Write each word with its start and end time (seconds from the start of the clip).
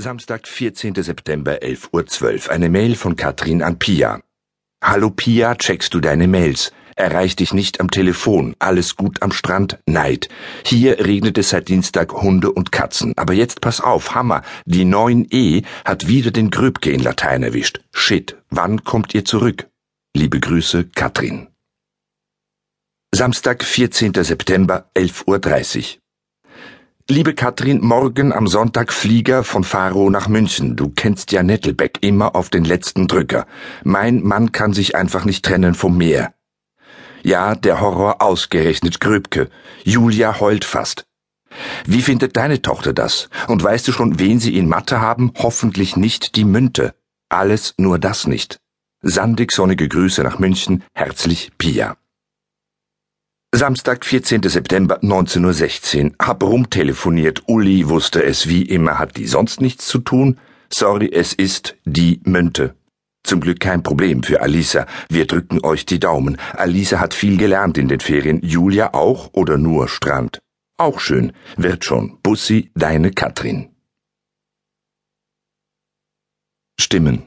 Samstag, 0.00 0.46
14. 0.46 0.94
September, 1.02 1.60
11.12 1.60 2.46
Uhr. 2.46 2.52
Eine 2.52 2.68
Mail 2.68 2.94
von 2.94 3.16
Katrin 3.16 3.64
an 3.64 3.80
Pia. 3.80 4.20
Hallo 4.80 5.10
Pia, 5.10 5.56
checkst 5.56 5.92
du 5.92 5.98
deine 5.98 6.28
Mails? 6.28 6.72
Erreich 6.94 7.34
dich 7.34 7.52
nicht 7.52 7.80
am 7.80 7.90
Telefon. 7.90 8.54
Alles 8.60 8.94
gut 8.94 9.22
am 9.22 9.32
Strand? 9.32 9.80
Neid. 9.86 10.28
Hier 10.64 11.04
regnet 11.04 11.36
es 11.36 11.50
seit 11.50 11.68
Dienstag 11.68 12.12
Hunde 12.12 12.52
und 12.52 12.70
Katzen. 12.70 13.12
Aber 13.16 13.32
jetzt 13.32 13.60
pass 13.60 13.80
auf, 13.80 14.14
Hammer. 14.14 14.42
Die 14.66 14.84
9e 14.84 15.64
hat 15.84 16.06
wieder 16.06 16.30
den 16.30 16.50
Gröbke 16.50 16.92
in 16.92 17.02
Latein 17.02 17.42
erwischt. 17.42 17.80
Shit. 17.92 18.36
Wann 18.50 18.84
kommt 18.84 19.14
ihr 19.14 19.24
zurück? 19.24 19.68
Liebe 20.14 20.38
Grüße, 20.38 20.84
Katrin. 20.94 21.48
Samstag, 23.12 23.64
14. 23.64 24.14
September, 24.14 24.88
11.30 24.94 25.96
Uhr. 25.96 26.00
Liebe 27.10 27.32
Katrin, 27.32 27.80
morgen 27.80 28.34
am 28.34 28.46
Sonntag 28.46 28.92
Flieger 28.92 29.42
von 29.42 29.64
Faro 29.64 30.10
nach 30.10 30.28
München. 30.28 30.76
Du 30.76 30.90
kennst 30.90 31.32
ja 31.32 31.42
Nettelbeck 31.42 31.96
immer 32.02 32.36
auf 32.36 32.50
den 32.50 32.64
letzten 32.64 33.08
Drücker. 33.08 33.46
Mein 33.82 34.22
Mann 34.22 34.52
kann 34.52 34.74
sich 34.74 34.94
einfach 34.94 35.24
nicht 35.24 35.42
trennen 35.42 35.72
vom 35.74 35.96
Meer. 35.96 36.34
Ja, 37.22 37.54
der 37.54 37.80
Horror 37.80 38.20
ausgerechnet 38.20 39.00
Gröbke. 39.00 39.48
Julia 39.84 40.38
heult 40.38 40.66
fast. 40.66 41.06
Wie 41.86 42.02
findet 42.02 42.36
deine 42.36 42.60
Tochter 42.60 42.92
das? 42.92 43.30
Und 43.46 43.62
weißt 43.62 43.88
du 43.88 43.92
schon, 43.92 44.18
wen 44.18 44.38
sie 44.38 44.58
in 44.58 44.68
Mathe 44.68 45.00
haben? 45.00 45.32
Hoffentlich 45.38 45.96
nicht 45.96 46.36
die 46.36 46.44
Münte. 46.44 46.94
Alles 47.30 47.72
nur 47.78 47.98
das 47.98 48.26
nicht. 48.26 48.60
Sandig 49.00 49.52
sonnige 49.52 49.88
Grüße 49.88 50.22
nach 50.22 50.38
München. 50.38 50.84
Herzlich 50.92 51.52
Pia. 51.56 51.96
Samstag, 53.54 54.04
14. 54.04 54.42
September 54.42 54.98
19.16 55.00 56.04
Uhr. 56.04 56.12
Hab 56.20 56.42
rumtelefoniert. 56.42 57.44
Uli 57.46 57.88
wusste 57.88 58.22
es 58.22 58.46
wie 58.46 58.62
immer. 58.62 58.98
Hat 58.98 59.16
die 59.16 59.26
sonst 59.26 59.62
nichts 59.62 59.86
zu 59.86 60.00
tun? 60.00 60.38
Sorry, 60.70 61.10
es 61.10 61.32
ist 61.32 61.74
die 61.86 62.20
Münte. 62.24 62.74
Zum 63.24 63.40
Glück 63.40 63.58
kein 63.58 63.82
Problem 63.82 64.22
für 64.22 64.42
Alisa. 64.42 64.86
Wir 65.08 65.26
drücken 65.26 65.64
euch 65.64 65.86
die 65.86 65.98
Daumen. 65.98 66.36
Alisa 66.52 67.00
hat 67.00 67.14
viel 67.14 67.38
gelernt 67.38 67.78
in 67.78 67.88
den 67.88 68.00
Ferien. 68.00 68.42
Julia 68.42 68.92
auch 68.92 69.30
oder 69.32 69.56
nur 69.56 69.88
Strand? 69.88 70.40
Auch 70.76 71.00
schön. 71.00 71.32
Wird 71.56 71.86
schon. 71.86 72.18
Bussi, 72.22 72.70
deine 72.74 73.12
Katrin. 73.12 73.70
Stimmen. 76.78 77.22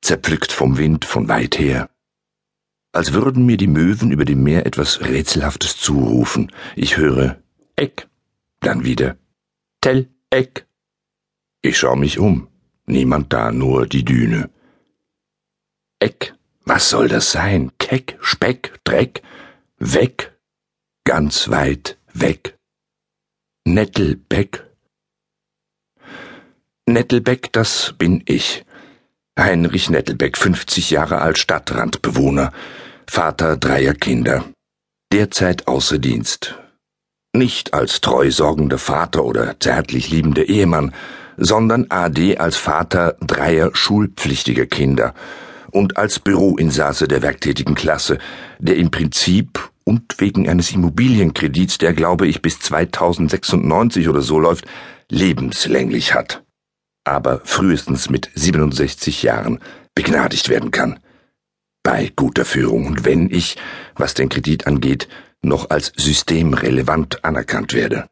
Zerpflückt 0.00 0.52
vom 0.52 0.78
Wind 0.78 1.04
von 1.04 1.28
weit 1.28 1.58
her 1.58 1.88
als 2.94 3.12
würden 3.12 3.44
mir 3.44 3.56
die 3.56 3.66
Möwen 3.66 4.10
über 4.12 4.24
dem 4.24 4.42
Meer 4.42 4.66
etwas 4.66 5.00
Rätselhaftes 5.00 5.76
zurufen. 5.76 6.52
Ich 6.76 6.96
höre 6.96 7.42
Eck, 7.76 8.08
dann 8.60 8.84
wieder 8.84 9.16
Tell, 9.80 10.08
Eck. 10.30 10.66
Ich 11.60 11.78
schau 11.78 11.96
mich 11.96 12.18
um. 12.18 12.48
Niemand 12.86 13.32
da, 13.32 13.52
nur 13.52 13.86
die 13.86 14.04
Düne. 14.04 14.50
Eck, 15.98 16.34
was 16.64 16.88
soll 16.88 17.08
das 17.08 17.32
sein? 17.32 17.72
Keck, 17.78 18.16
Speck, 18.20 18.80
Dreck, 18.84 19.22
weg, 19.78 20.38
ganz 21.04 21.50
weit 21.50 21.98
weg. 22.12 22.58
Nettelbeck. 23.66 24.64
Nettelbeck, 26.86 27.52
das 27.52 27.94
bin 27.98 28.22
ich. 28.26 28.64
Heinrich 29.38 29.90
Nettelbeck, 29.90 30.38
50 30.38 30.90
Jahre 30.90 31.20
alt, 31.20 31.38
Stadtrandbewohner. 31.38 32.52
Vater 33.06 33.56
dreier 33.56 33.94
Kinder, 33.94 34.44
derzeit 35.12 35.66
außer 35.68 35.98
Dienst. 35.98 36.54
Nicht 37.34 37.74
als 37.74 38.00
treu 38.00 38.30
sorgender 38.30 38.78
Vater 38.78 39.24
oder 39.24 39.58
zärtlich 39.58 40.10
liebender 40.10 40.48
Ehemann, 40.48 40.94
sondern 41.36 41.86
AD 41.90 42.38
als 42.38 42.56
Vater 42.56 43.16
dreier 43.20 43.70
schulpflichtiger 43.74 44.66
Kinder 44.66 45.14
und 45.72 45.96
als 45.96 46.20
Büroinsasse 46.20 47.08
der 47.08 47.20
werktätigen 47.20 47.74
Klasse, 47.74 48.18
der 48.60 48.76
im 48.76 48.90
Prinzip 48.90 49.68
und 49.82 50.14
wegen 50.18 50.48
eines 50.48 50.72
Immobilienkredits, 50.72 51.78
der 51.78 51.92
glaube 51.92 52.28
ich 52.28 52.40
bis 52.40 52.60
2096 52.60 54.08
oder 54.08 54.22
so 54.22 54.38
läuft, 54.38 54.64
lebenslänglich 55.10 56.14
hat. 56.14 56.44
Aber 57.04 57.40
frühestens 57.44 58.08
mit 58.08 58.30
67 58.34 59.22
Jahren 59.22 59.60
begnadigt 59.94 60.48
werden 60.48 60.70
kann 60.70 60.98
bei 61.84 62.10
guter 62.16 62.44
Führung 62.44 62.86
und 62.86 63.04
wenn 63.04 63.30
ich, 63.30 63.56
was 63.94 64.14
den 64.14 64.30
Kredit 64.30 64.66
angeht, 64.66 65.06
noch 65.42 65.70
als 65.70 65.92
systemrelevant 65.96 67.24
anerkannt 67.24 67.74
werde. 67.74 68.08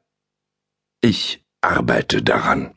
Ich 1.01 1.43
arbeite 1.63 2.23
daran. 2.23 2.75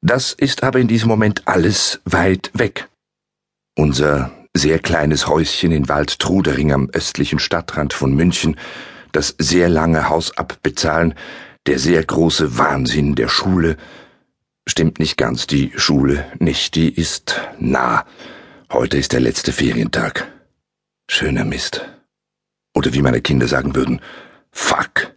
Das 0.00 0.32
ist 0.32 0.62
aber 0.64 0.80
in 0.80 0.88
diesem 0.88 1.08
Moment 1.08 1.46
alles 1.46 2.00
weit 2.06 2.50
weg. 2.54 2.88
Unser 3.76 4.32
sehr 4.54 4.78
kleines 4.78 5.26
Häuschen 5.26 5.72
in 5.72 5.88
Waldtrudering 5.88 6.72
am 6.72 6.88
östlichen 6.90 7.38
Stadtrand 7.38 7.92
von 7.92 8.14
München, 8.14 8.56
das 9.12 9.34
sehr 9.38 9.68
lange 9.68 10.08
Haus 10.08 10.36
abbezahlen, 10.36 11.14
der 11.70 11.78
sehr 11.78 12.04
große 12.04 12.58
Wahnsinn 12.58 13.14
der 13.14 13.28
Schule, 13.28 13.76
stimmt 14.66 14.98
nicht 14.98 15.16
ganz 15.16 15.46
die 15.46 15.72
Schule 15.76 16.26
nicht, 16.40 16.74
die 16.74 16.92
ist 16.92 17.40
nah, 17.60 18.04
Heute 18.72 18.98
ist 18.98 19.12
der 19.12 19.20
letzte 19.20 19.52
Ferientag. 19.52 20.30
Schöner 21.08 21.44
Mist. 21.44 21.88
Oder 22.72 22.92
wie 22.92 23.02
meine 23.02 23.20
Kinder 23.20 23.48
sagen 23.48 23.74
würden, 23.74 24.00
fuck. 24.52 25.12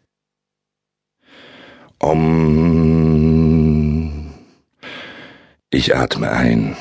Om. 1.99 2.93
Ich 5.69 5.95
atme 5.95 6.31
ein. 6.31 6.75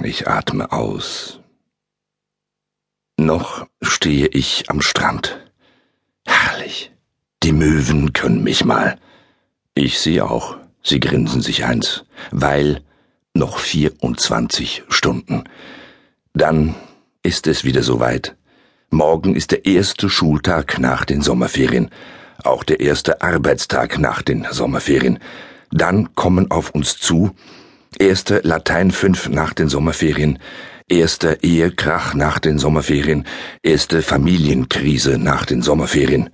Ich 0.00 0.26
atme 0.26 0.72
aus. 0.72 1.38
Noch 3.16 3.66
stehe 3.80 4.26
ich 4.26 4.70
am 4.70 4.80
Strand. 4.80 5.41
Die 7.52 7.58
Möwen 7.58 8.14
können 8.14 8.42
mich 8.42 8.64
mal. 8.64 8.96
Ich 9.74 9.98
sie 9.98 10.22
auch. 10.22 10.56
Sie 10.82 11.00
grinsen 11.00 11.42
sich 11.42 11.66
eins, 11.66 12.02
weil 12.30 12.80
noch 13.34 13.58
24 13.58 14.84
Stunden. 14.88 15.44
Dann 16.32 16.74
ist 17.22 17.46
es 17.46 17.62
wieder 17.62 17.82
soweit. 17.82 18.36
Morgen 18.88 19.36
ist 19.36 19.50
der 19.50 19.66
erste 19.66 20.08
Schultag 20.08 20.78
nach 20.78 21.04
den 21.04 21.20
Sommerferien, 21.20 21.90
auch 22.42 22.64
der 22.64 22.80
erste 22.80 23.20
Arbeitstag 23.20 23.98
nach 23.98 24.22
den 24.22 24.46
Sommerferien. 24.50 25.18
Dann 25.70 26.14
kommen 26.14 26.50
auf 26.50 26.70
uns 26.70 26.96
zu 26.96 27.32
erste 27.98 28.40
Latein 28.44 28.90
5 28.90 29.28
nach 29.28 29.52
den 29.52 29.68
Sommerferien, 29.68 30.38
erster 30.88 31.44
Ehekrach 31.44 32.14
nach 32.14 32.38
den 32.38 32.56
Sommerferien, 32.58 33.26
erste 33.62 34.00
Familienkrise 34.00 35.18
nach 35.18 35.44
den 35.44 35.60
Sommerferien. 35.60 36.30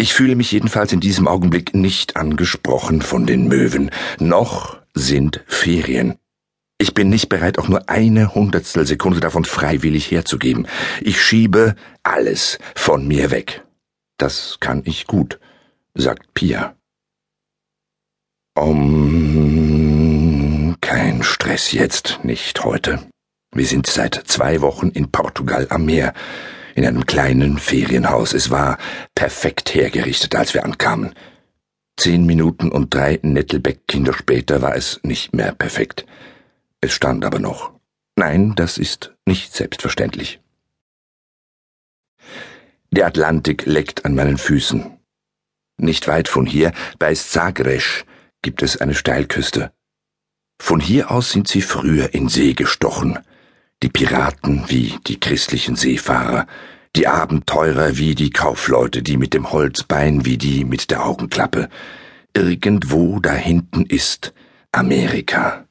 Ich 0.00 0.14
fühle 0.14 0.36
mich 0.36 0.52
jedenfalls 0.52 0.92
in 0.92 1.00
diesem 1.00 1.26
Augenblick 1.26 1.74
nicht 1.74 2.16
angesprochen 2.16 3.02
von 3.02 3.26
den 3.26 3.48
Möwen, 3.48 3.90
noch 4.20 4.78
sind 4.94 5.42
Ferien. 5.48 6.14
Ich 6.78 6.94
bin 6.94 7.08
nicht 7.08 7.28
bereit, 7.28 7.58
auch 7.58 7.66
nur 7.66 7.88
eine 7.88 8.32
Hundertstel 8.32 8.86
Sekunde 8.86 9.18
davon 9.18 9.44
freiwillig 9.44 10.12
herzugeben. 10.12 10.68
Ich 11.00 11.20
schiebe 11.20 11.74
alles 12.04 12.60
von 12.76 13.08
mir 13.08 13.32
weg. 13.32 13.64
Das 14.18 14.58
kann 14.60 14.82
ich 14.84 15.08
gut, 15.08 15.40
sagt 15.94 16.32
Pia. 16.32 16.76
Um, 18.54 19.56
kein 20.80 21.24
Stress 21.24 21.72
jetzt, 21.72 22.20
nicht 22.22 22.62
heute. 22.62 23.00
Wir 23.52 23.66
sind 23.66 23.88
seit 23.88 24.14
zwei 24.14 24.60
Wochen 24.60 24.90
in 24.90 25.10
Portugal 25.10 25.66
am 25.70 25.86
Meer, 25.86 26.14
in 26.78 26.86
einem 26.86 27.06
kleinen 27.06 27.58
Ferienhaus. 27.58 28.32
Es 28.32 28.50
war 28.50 28.78
perfekt 29.16 29.74
hergerichtet, 29.74 30.36
als 30.36 30.54
wir 30.54 30.64
ankamen. 30.64 31.12
Zehn 31.96 32.24
Minuten 32.24 32.70
und 32.70 32.94
drei 32.94 33.18
Nettelbeck-Kinder 33.20 34.12
später 34.12 34.62
war 34.62 34.76
es 34.76 35.00
nicht 35.02 35.34
mehr 35.34 35.52
perfekt. 35.52 36.06
Es 36.80 36.92
stand 36.92 37.24
aber 37.24 37.40
noch. 37.40 37.72
Nein, 38.14 38.54
das 38.54 38.78
ist 38.78 39.16
nicht 39.26 39.52
selbstverständlich. 39.52 40.40
Der 42.92 43.06
Atlantik 43.06 43.66
leckt 43.66 44.04
an 44.04 44.14
meinen 44.14 44.38
Füßen. 44.38 44.98
Nicht 45.78 46.06
weit 46.06 46.28
von 46.28 46.46
hier, 46.46 46.72
bei 47.00 47.12
Zagresch, 47.12 48.04
gibt 48.40 48.62
es 48.62 48.80
eine 48.80 48.94
Steilküste. 48.94 49.72
Von 50.60 50.78
hier 50.78 51.10
aus 51.10 51.32
sind 51.32 51.48
sie 51.48 51.62
früher 51.62 52.14
in 52.14 52.28
See 52.28 52.54
gestochen. 52.54 53.18
Die 53.82 53.88
Piraten 53.88 54.64
wie 54.66 54.94
die 55.06 55.20
christlichen 55.20 55.76
Seefahrer, 55.76 56.48
die 56.96 57.06
Abenteurer 57.06 57.96
wie 57.96 58.16
die 58.16 58.30
Kaufleute, 58.30 59.02
die 59.04 59.16
mit 59.16 59.34
dem 59.34 59.52
Holzbein 59.52 60.24
wie 60.24 60.36
die 60.36 60.64
mit 60.64 60.90
der 60.90 61.06
Augenklappe. 61.06 61.68
Irgendwo 62.34 63.20
da 63.20 63.32
hinten 63.32 63.86
ist 63.86 64.34
Amerika. 64.72 65.64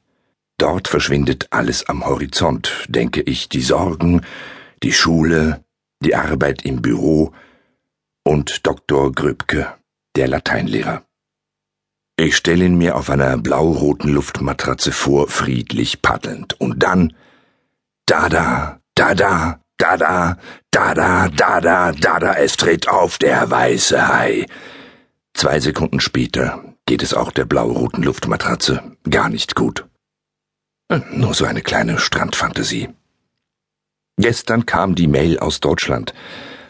Dort 0.56 0.88
verschwindet 0.88 1.48
alles 1.50 1.86
am 1.88 2.06
Horizont, 2.06 2.86
denke 2.88 3.20
ich, 3.20 3.50
die 3.50 3.60
Sorgen, 3.60 4.22
die 4.82 4.92
Schule, 4.92 5.62
die 6.02 6.14
Arbeit 6.14 6.64
im 6.64 6.80
Büro 6.80 7.32
und 8.24 8.66
Dr. 8.66 9.12
Gröbke, 9.12 9.74
der 10.16 10.28
Lateinlehrer. 10.28 11.02
Ich 12.16 12.36
stelle 12.36 12.64
ihn 12.64 12.78
mir 12.78 12.96
auf 12.96 13.10
einer 13.10 13.36
blau-roten 13.36 14.08
Luftmatratze 14.08 14.92
vor, 14.92 15.28
friedlich 15.28 16.02
paddelnd. 16.02 16.60
Und 16.60 16.82
dann 16.82 17.12
da 18.08 18.26
da, 18.30 18.80
da 18.94 19.14
da, 19.14 19.60
da 19.76 19.96
da, 19.98 20.36
da 20.70 20.94
da, 20.94 21.28
da 21.28 21.60
da, 21.60 21.92
da 21.92 22.18
da, 22.18 22.32
es 22.34 22.56
tritt 22.56 22.88
auf 22.88 23.18
der 23.18 23.50
weiße 23.50 24.08
Hai. 24.08 24.46
Zwei 25.34 25.60
Sekunden 25.60 26.00
später 26.00 26.64
geht 26.86 27.02
es 27.02 27.12
auch 27.12 27.30
der 27.30 27.44
blau-roten 27.44 28.02
Luftmatratze 28.02 28.82
gar 29.10 29.28
nicht 29.28 29.54
gut. 29.54 29.84
Nur 31.10 31.34
so 31.34 31.44
eine 31.44 31.60
kleine 31.60 31.98
Strandfantasie. 31.98 32.88
Gestern 34.16 34.64
kam 34.64 34.94
die 34.94 35.06
Mail 35.06 35.38
aus 35.38 35.60
Deutschland 35.60 36.14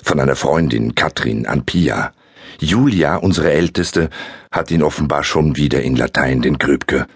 von 0.03 0.19
einer 0.19 0.35
Freundin 0.35 0.97
Katrin 0.97 1.47
an 1.47 1.65
Pia. 1.65 2.13
Julia, 2.59 3.15
unsere 3.15 3.53
Älteste, 3.53 4.11
hat 4.51 4.73
ihn 4.73 4.83
offenbar 4.83 5.23
schon 5.23 5.57
wieder 5.57 5.83
in 5.83 5.95
Latein 5.95 6.43
den 6.43 6.59
Gröbke. 6.59 7.07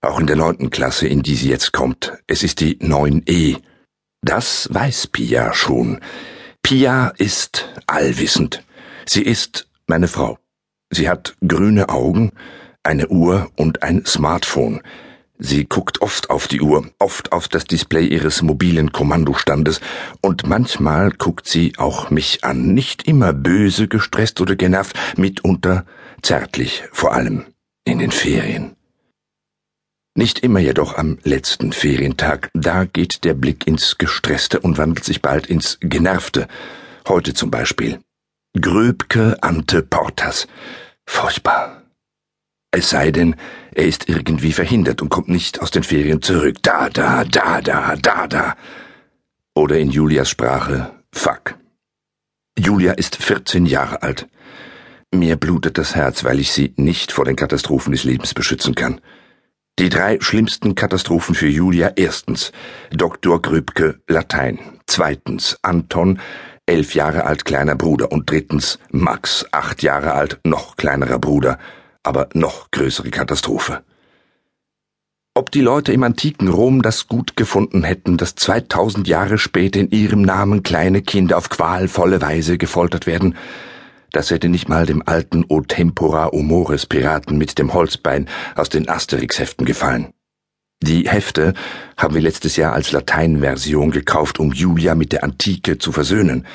Auch 0.00 0.20
in 0.20 0.28
der 0.28 0.36
neunten 0.36 0.70
Klasse, 0.70 1.08
in 1.08 1.22
die 1.22 1.34
sie 1.34 1.48
jetzt 1.48 1.72
kommt. 1.72 2.12
Es 2.28 2.44
ist 2.44 2.60
die 2.60 2.76
9e. 2.78 3.60
Das 4.22 4.68
weiß 4.72 5.08
Pia 5.08 5.52
schon. 5.52 5.98
Pia 6.62 7.08
ist 7.18 7.68
allwissend. 7.88 8.62
Sie 9.04 9.22
ist 9.22 9.68
meine 9.88 10.06
Frau. 10.06 10.38
Sie 10.90 11.08
hat 11.08 11.34
grüne 11.46 11.88
Augen, 11.88 12.30
eine 12.84 13.08
Uhr 13.08 13.50
und 13.56 13.82
ein 13.82 14.06
Smartphone. 14.06 14.80
Sie 15.38 15.64
guckt 15.64 16.02
oft 16.02 16.30
auf 16.30 16.46
die 16.46 16.60
Uhr, 16.60 16.88
oft 17.00 17.32
auf 17.32 17.48
das 17.48 17.64
Display 17.64 18.06
ihres 18.06 18.42
mobilen 18.42 18.92
Kommandostandes, 18.92 19.80
und 20.20 20.46
manchmal 20.46 21.10
guckt 21.10 21.48
sie 21.48 21.72
auch 21.78 22.10
mich 22.10 22.44
an, 22.44 22.74
nicht 22.74 23.08
immer 23.08 23.32
böse, 23.32 23.88
gestresst 23.88 24.40
oder 24.40 24.54
genervt, 24.54 24.96
mitunter 25.18 25.84
zärtlich, 26.22 26.84
vor 26.92 27.12
allem 27.12 27.46
in 27.84 27.98
den 27.98 28.12
Ferien. 28.12 28.76
Nicht 30.14 30.40
immer 30.40 30.58
jedoch 30.58 30.98
am 30.98 31.18
letzten 31.22 31.72
Ferientag, 31.72 32.50
da 32.52 32.84
geht 32.84 33.24
der 33.24 33.32
Blick 33.32 33.66
ins 33.66 33.96
Gestresste 33.96 34.60
und 34.60 34.76
wandelt 34.76 35.04
sich 35.04 35.22
bald 35.22 35.46
ins 35.46 35.78
Genervte. 35.80 36.48
Heute 37.08 37.32
zum 37.32 37.50
Beispiel. 37.50 37.98
Gröbke 38.60 39.38
ante 39.40 39.82
Portas. 39.82 40.46
Furchtbar. 41.06 41.82
Es 42.70 42.90
sei 42.90 43.10
denn, 43.10 43.36
er 43.74 43.86
ist 43.86 44.06
irgendwie 44.10 44.52
verhindert 44.52 45.00
und 45.00 45.08
kommt 45.08 45.28
nicht 45.28 45.62
aus 45.62 45.70
den 45.70 45.82
Ferien 45.82 46.20
zurück. 46.20 46.56
Da, 46.60 46.90
da, 46.90 47.24
da, 47.24 47.62
da, 47.62 47.96
da, 47.96 48.26
da. 48.26 48.56
Oder 49.54 49.78
in 49.78 49.90
Julias 49.90 50.28
Sprache, 50.28 50.90
fuck. 51.10 51.54
Julia 52.58 52.92
ist 52.92 53.16
14 53.16 53.64
Jahre 53.64 54.02
alt. 54.02 54.28
Mir 55.10 55.36
blutet 55.36 55.78
das 55.78 55.94
Herz, 55.94 56.22
weil 56.22 56.38
ich 56.38 56.52
sie 56.52 56.74
nicht 56.76 57.12
vor 57.12 57.24
den 57.24 57.36
Katastrophen 57.36 57.92
des 57.92 58.04
Lebens 58.04 58.34
beschützen 58.34 58.74
kann. 58.74 59.00
Die 59.78 59.88
drei 59.88 60.18
schlimmsten 60.20 60.74
Katastrophen 60.74 61.34
für 61.34 61.48
Julia. 61.48 61.92
Erstens 61.96 62.52
Dr. 62.90 63.40
Grübke 63.40 64.00
Latein. 64.06 64.58
Zweitens 64.86 65.56
Anton, 65.62 66.20
elf 66.66 66.94
Jahre 66.94 67.24
alt, 67.24 67.46
kleiner 67.46 67.74
Bruder. 67.74 68.12
Und 68.12 68.30
drittens 68.30 68.78
Max, 68.90 69.46
acht 69.50 69.82
Jahre 69.82 70.12
alt, 70.12 70.40
noch 70.44 70.76
kleinerer 70.76 71.18
Bruder, 71.18 71.58
aber 72.02 72.28
noch 72.34 72.70
größere 72.70 73.10
Katastrophe. 73.10 73.82
Ob 75.34 75.50
die 75.50 75.62
Leute 75.62 75.94
im 75.94 76.02
antiken 76.02 76.48
Rom 76.48 76.82
das 76.82 77.08
gut 77.08 77.38
gefunden 77.38 77.82
hätten, 77.82 78.18
dass 78.18 78.34
2000 78.34 79.08
Jahre 79.08 79.38
später 79.38 79.80
in 79.80 79.90
ihrem 79.90 80.20
Namen 80.20 80.62
kleine 80.62 81.00
Kinder 81.00 81.38
auf 81.38 81.48
qualvolle 81.48 82.20
Weise 82.20 82.58
gefoltert 82.58 83.06
werden, 83.06 83.36
das 84.12 84.30
hätte 84.30 84.48
nicht 84.48 84.68
mal 84.68 84.86
dem 84.86 85.02
alten 85.06 85.44
O 85.48 85.62
Tempora 85.62 86.30
Humores 86.30 86.86
Piraten 86.86 87.38
mit 87.38 87.58
dem 87.58 87.72
Holzbein 87.72 88.28
aus 88.54 88.68
den 88.68 88.88
Asterix-Heften 88.88 89.64
gefallen. 89.66 90.12
Die 90.82 91.08
Hefte 91.08 91.54
haben 91.96 92.14
wir 92.14 92.22
letztes 92.22 92.56
Jahr 92.56 92.72
als 92.72 92.92
Lateinversion 92.92 93.90
gekauft, 93.90 94.40
um 94.40 94.52
Julia 94.52 94.94
mit 94.94 95.12
der 95.12 95.24
Antike 95.24 95.78
zu 95.78 95.92
versöhnen. 95.92 96.46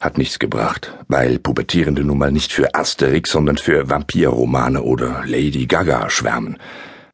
Hat 0.00 0.16
nichts 0.16 0.38
gebracht, 0.38 0.94
weil 1.08 1.38
Pubertierende 1.38 2.02
nun 2.02 2.18
mal 2.18 2.32
nicht 2.32 2.52
für 2.52 2.74
Asterix, 2.74 3.30
sondern 3.30 3.58
für 3.58 3.90
Vampirromane 3.90 4.82
oder 4.82 5.22
Lady 5.26 5.66
Gaga 5.66 6.08
schwärmen. 6.08 6.56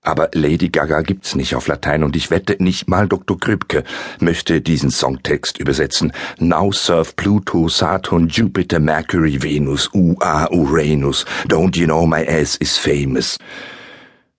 Aber 0.04 0.28
Lady 0.34 0.68
Gaga 0.68 1.00
gibt's 1.00 1.34
nicht 1.34 1.54
auf 1.54 1.66
Latein 1.66 2.04
und 2.04 2.14
ich 2.14 2.30
wette, 2.30 2.62
nicht 2.62 2.88
mal 2.88 3.08
Dr. 3.08 3.40
Krübke 3.40 3.84
möchte 4.20 4.60
diesen 4.60 4.90
Songtext 4.90 5.58
übersetzen. 5.58 6.12
Now 6.38 6.70
serve 6.72 7.14
Pluto, 7.16 7.68
Saturn, 7.68 8.28
Jupiter, 8.28 8.78
Mercury, 8.78 9.42
Venus, 9.42 9.90
UA, 9.94 10.50
Uranus. 10.52 11.24
Don't 11.48 11.78
you 11.78 11.86
know 11.86 12.06
my 12.06 12.26
ass 12.28 12.56
is 12.56 12.76
famous? 12.76 13.38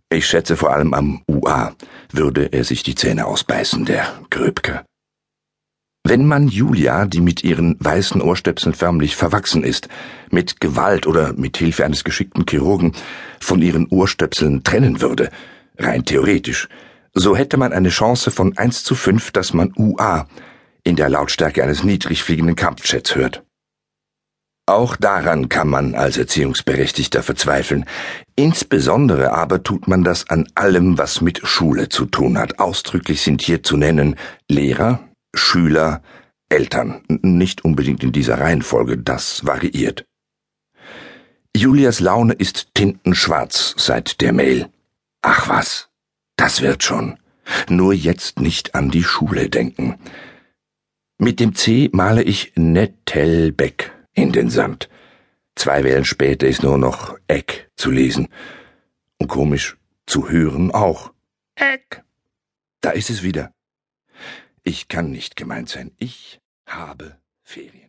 Ich 0.10 0.28
schätze 0.28 0.56
vor 0.56 0.72
allem 0.72 0.94
am 0.94 1.22
UA 1.28 1.74
würde 2.12 2.54
er 2.54 2.64
sich 2.64 2.84
die 2.84 2.96
Zähne 2.96 3.26
ausbeißen, 3.26 3.86
der 3.86 4.08
Gröbke. 4.30 4.86
Wenn 6.08 6.28
man 6.28 6.48
Julia, 6.48 7.06
die 7.06 7.20
mit 7.20 7.44
ihren 7.44 7.78
weißen 7.80 8.22
Ohrstöpseln 8.22 8.76
förmlich 8.76 9.16
verwachsen 9.16 9.64
ist, 9.64 9.90
mit 10.30 10.62
Gewalt 10.62 11.08
oder 11.08 11.34
mit 11.34 11.58
Hilfe 11.58 11.84
eines 11.84 12.04
geschickten 12.04 12.46
Chirurgen 12.48 12.94
von 13.40 13.60
ihren 13.64 13.88
Ohrstöpseln 13.88 14.64
trennen 14.64 15.02
würde, 15.02 15.32
rein 15.78 16.06
theoretisch, 16.06 16.68
so 17.14 17.36
hätte 17.36 17.58
man 17.58 17.74
eine 17.74 17.90
Chance 17.90 18.32
von 18.32 18.58
1 18.58 18.84
zu 18.84 18.96
5, 18.96 19.32
dass 19.32 19.54
man 19.54 19.74
UA 19.76 20.28
in 20.84 20.96
der 20.96 21.10
Lautstärke 21.10 21.64
eines 21.64 21.84
niedrig 21.84 22.24
fliegenden 22.24 22.56
Kampfjets 22.56 23.16
hört. 23.16 23.44
Auch 24.68 24.96
daran 24.96 25.48
kann 25.48 25.68
man 25.68 25.94
als 25.94 26.18
Erziehungsberechtigter 26.18 27.22
verzweifeln. 27.22 27.86
Insbesondere 28.36 29.32
aber 29.32 29.62
tut 29.62 29.88
man 29.88 30.04
das 30.04 30.30
an 30.30 30.48
allem, 30.56 30.98
was 30.98 31.22
mit 31.22 31.42
Schule 31.46 31.88
zu 31.90 32.06
tun 32.06 32.40
hat. 32.40 32.60
Ausdrücklich 32.60 33.22
sind 33.22 33.44
hier 33.44 33.62
zu 33.62 33.78
nennen 33.78 34.16
Lehrer, 34.50 35.08
Schüler, 35.36 36.02
Eltern. 36.50 37.04
Nicht 37.08 37.64
unbedingt 37.64 38.04
in 38.04 38.12
dieser 38.12 38.40
Reihenfolge, 38.40 38.98
das 38.98 39.46
variiert. 39.46 40.04
Julias 41.56 42.00
Laune 42.00 42.34
ist 42.34 42.74
tintenschwarz 42.74 43.76
seit 43.78 44.20
der 44.20 44.34
Mail. 44.34 44.68
Ach 45.28 45.50
was, 45.50 45.90
das 46.36 46.62
wird 46.62 46.84
schon. 46.84 47.18
Nur 47.68 47.96
jetzt 47.96 48.40
nicht 48.40 48.76
an 48.76 48.92
die 48.92 49.04
Schule 49.04 49.50
denken. 49.50 49.98
Mit 51.18 51.40
dem 51.40 51.56
C 51.56 51.90
male 51.92 52.22
ich 52.22 52.54
Nettelbeck 52.56 53.92
in 54.14 54.32
den 54.32 54.52
Sand. 54.52 54.88
Zwei 55.56 55.84
Wellen 55.84 56.06
später 56.06 56.46
ist 56.46 56.62
nur 56.62 56.78
noch 56.78 57.18
Eck 57.28 57.72
zu 57.76 57.90
lesen. 57.90 58.28
Und 59.18 59.28
komisch 59.28 59.78
zu 60.06 60.30
hören 60.30 60.70
auch. 60.70 61.12
Eck. 61.56 62.04
Da 62.82 62.92
ist 62.92 63.10
es 63.10 63.24
wieder. 63.24 63.52
Ich 64.64 64.90
kann 64.90 65.10
nicht 65.10 65.36
gemeint 65.36 65.70
sein. 65.70 65.90
Ich 65.98 66.40
habe 66.68 67.18
Ferien. 67.42 67.85